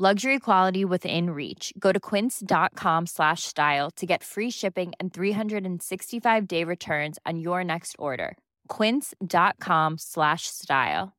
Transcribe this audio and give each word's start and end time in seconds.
Luxury 0.00 0.38
quality 0.38 0.84
within 0.84 1.30
reach. 1.30 1.72
Go 1.76 1.90
to 1.90 1.98
quince.com 1.98 3.06
slash 3.06 3.42
style 3.42 3.90
to 3.96 4.06
get 4.06 4.22
free 4.22 4.48
shipping 4.48 4.92
and 5.00 5.12
365 5.12 6.46
day 6.46 6.62
returns 6.62 7.18
on 7.26 7.40
your 7.40 7.64
next 7.64 7.96
order. 7.98 8.36
Quince.com 8.68 9.96
slash 9.98 10.42
style. 10.46 11.14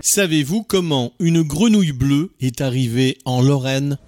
Savez-vous 0.00 0.64
comment 0.64 1.12
une 1.20 1.42
grenouille 1.42 1.92
bleue 1.92 2.32
est 2.40 2.60
arrivée 2.60 3.18
en 3.24 3.40
Lorraine? 3.40 3.98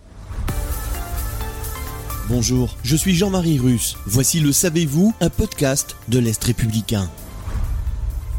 Bonjour, 2.29 2.77
je 2.83 2.97
suis 2.97 3.15
Jean-Marie 3.15 3.61
Russe. 3.61 3.97
Voici 4.07 4.41
le 4.41 4.51
Savez-vous, 4.51 5.15
un 5.21 5.31
podcast 5.31 5.95
de 6.09 6.19
l'Est 6.19 6.43
républicain. 6.43 7.09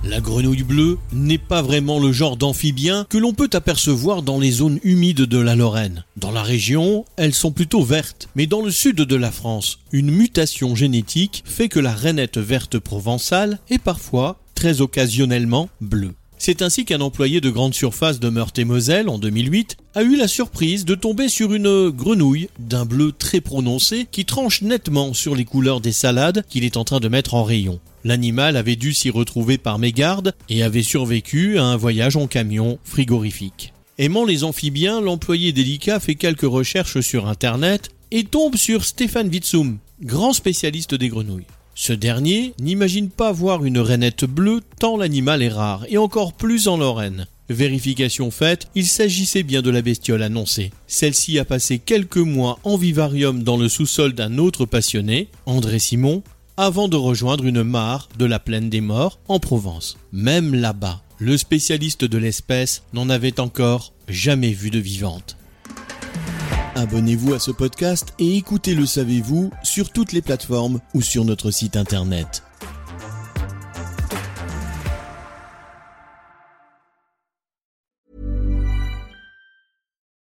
La 0.07 0.21
grenouille 0.21 0.61
bleue 0.61 0.99
n'est 1.13 1.39
pas 1.39 1.63
vraiment 1.63 1.97
le 1.97 2.11
genre 2.11 2.37
d'amphibien 2.37 3.07
que 3.09 3.17
l'on 3.17 3.33
peut 3.33 3.49
apercevoir 3.53 4.21
dans 4.21 4.39
les 4.39 4.51
zones 4.51 4.79
humides 4.83 5.21
de 5.21 5.39
la 5.39 5.55
Lorraine. 5.55 6.03
Dans 6.15 6.29
la 6.29 6.43
région, 6.43 7.05
elles 7.15 7.33
sont 7.33 7.51
plutôt 7.51 7.83
vertes, 7.83 8.29
mais 8.35 8.45
dans 8.45 8.61
le 8.61 8.69
sud 8.69 8.97
de 8.97 9.15
la 9.15 9.31
France, 9.31 9.79
une 9.91 10.11
mutation 10.11 10.75
génétique 10.75 11.43
fait 11.47 11.69
que 11.69 11.79
la 11.79 11.91
rainette 11.91 12.37
verte 12.37 12.77
provençale 12.77 13.57
est 13.71 13.79
parfois, 13.79 14.37
très 14.53 14.79
occasionnellement, 14.79 15.69
bleue. 15.81 16.13
C'est 16.37 16.61
ainsi 16.61 16.85
qu'un 16.85 17.01
employé 17.01 17.41
de 17.41 17.49
grande 17.49 17.73
surface 17.73 18.19
de 18.19 18.29
Meurthe-et-Moselle 18.29 19.09
en 19.09 19.17
2008 19.17 19.77
a 19.95 20.03
eu 20.03 20.17
la 20.17 20.27
surprise 20.27 20.85
de 20.85 20.93
tomber 20.93 21.29
sur 21.29 21.51
une 21.55 21.89
grenouille 21.89 22.49
d'un 22.59 22.85
bleu 22.85 23.11
très 23.11 23.41
prononcé 23.41 24.05
qui 24.11 24.25
tranche 24.25 24.61
nettement 24.61 25.15
sur 25.15 25.33
les 25.33 25.45
couleurs 25.45 25.81
des 25.81 25.93
salades 25.93 26.45
qu'il 26.47 26.63
est 26.63 26.77
en 26.77 26.83
train 26.83 26.99
de 26.99 27.07
mettre 27.07 27.33
en 27.33 27.43
rayon. 27.43 27.79
L'animal 28.05 28.55
avait 28.55 28.75
dû 28.75 28.93
s'y 28.93 29.09
retrouver 29.09 29.57
par 29.57 29.79
mégarde 29.79 30.35
et 30.47 30.61
avait 30.61 30.83
survécu 30.83 31.57
à 31.57 31.63
un 31.63 31.75
voyage 31.75 32.15
en 32.15 32.27
camion 32.27 32.77
frigorifique. 32.83 33.73
Aimant 33.97 34.25
les 34.25 34.43
amphibiens, 34.43 35.01
l'employé 35.01 35.51
délicat 35.51 35.99
fait 35.99 36.13
quelques 36.13 36.41
recherches 36.41 36.99
sur 36.99 37.27
internet 37.27 37.89
et 38.11 38.23
tombe 38.23 38.57
sur 38.57 38.85
Stéphane 38.85 39.29
Witsum, 39.29 39.79
grand 40.03 40.33
spécialiste 40.33 40.93
des 40.93 41.09
grenouilles. 41.09 41.47
Ce 41.73 41.93
dernier 41.93 42.53
n'imagine 42.59 43.09
pas 43.09 43.31
voir 43.31 43.65
une 43.65 43.79
rainette 43.79 44.25
bleue 44.25 44.61
tant 44.79 44.97
l'animal 44.97 45.41
est 45.41 45.49
rare, 45.49 45.87
et 45.89 45.97
encore 45.97 46.33
plus 46.33 46.67
en 46.67 46.77
Lorraine. 46.77 47.25
Vérification 47.49 48.29
faite, 48.31 48.67
il 48.75 48.85
s'agissait 48.85 49.43
bien 49.43 49.61
de 49.61 49.69
la 49.71 49.81
bestiole 49.81 50.23
annoncée. 50.23 50.71
Celle-ci 50.87 51.37
a 51.39 51.45
passé 51.45 51.79
quelques 51.79 52.17
mois 52.17 52.59
en 52.63 52.77
vivarium 52.77 53.43
dans 53.43 53.57
le 53.57 53.67
sous-sol 53.67 54.13
d'un 54.13 54.37
autre 54.37 54.65
passionné, 54.65 55.27
André 55.45 55.79
Simon, 55.79 56.23
avant 56.57 56.87
de 56.87 56.95
rejoindre 56.95 57.45
une 57.45 57.63
mare 57.63 58.09
de 58.17 58.25
la 58.25 58.39
plaine 58.39 58.69
des 58.69 58.81
morts 58.81 59.19
en 59.27 59.39
Provence. 59.39 59.97
Même 60.11 60.55
là-bas, 60.55 61.01
le 61.19 61.37
spécialiste 61.37 62.05
de 62.05 62.17
l'espèce 62.17 62.83
n'en 62.93 63.09
avait 63.09 63.39
encore 63.39 63.93
jamais 64.07 64.51
vu 64.51 64.69
de 64.69 64.79
vivante. 64.79 65.37
Abonnez-vous 66.75 67.33
à 67.33 67.39
ce 67.39 67.51
podcast 67.51 68.13
et 68.19 68.35
écoutez 68.35 68.75
Le 68.75 68.85
Savez-vous 68.85 69.51
sur 69.63 69.91
toutes 69.91 70.11
les 70.11 70.21
plateformes 70.21 70.79
ou 70.93 71.01
sur 71.01 71.23
notre 71.23 71.51
site 71.51 71.77
internet. 71.77 72.43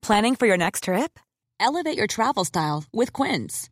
Planning 0.03 0.37
for 0.37 0.47
your 0.47 0.59
next 0.59 0.85
trip? 0.85 1.19
Elevate 1.59 1.97
your 1.97 2.09
travel 2.09 2.45
style 2.45 2.85
with 2.93 3.13
Quince. 3.13 3.72